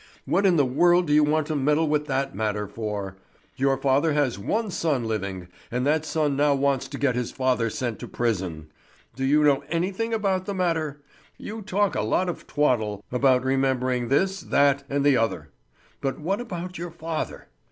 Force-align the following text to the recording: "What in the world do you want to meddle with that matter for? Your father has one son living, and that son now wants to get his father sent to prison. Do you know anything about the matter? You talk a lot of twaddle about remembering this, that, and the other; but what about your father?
"What 0.25 0.47
in 0.47 0.55
the 0.55 0.65
world 0.65 1.05
do 1.05 1.13
you 1.13 1.23
want 1.23 1.45
to 1.45 1.55
meddle 1.55 1.87
with 1.87 2.07
that 2.07 2.33
matter 2.33 2.67
for? 2.67 3.17
Your 3.55 3.77
father 3.77 4.13
has 4.13 4.39
one 4.39 4.71
son 4.71 5.03
living, 5.03 5.47
and 5.69 5.85
that 5.85 6.05
son 6.05 6.35
now 6.35 6.55
wants 6.55 6.87
to 6.87 6.97
get 6.97 7.13
his 7.13 7.31
father 7.31 7.69
sent 7.69 7.99
to 7.99 8.07
prison. 8.07 8.71
Do 9.15 9.23
you 9.23 9.43
know 9.43 9.63
anything 9.69 10.11
about 10.11 10.47
the 10.47 10.55
matter? 10.55 11.03
You 11.37 11.61
talk 11.61 11.93
a 11.93 12.01
lot 12.01 12.29
of 12.29 12.47
twaddle 12.47 13.05
about 13.11 13.43
remembering 13.43 14.07
this, 14.07 14.39
that, 14.41 14.83
and 14.89 15.05
the 15.05 15.17
other; 15.17 15.49
but 16.01 16.19
what 16.19 16.41
about 16.41 16.79
your 16.79 16.89
father? 16.89 17.49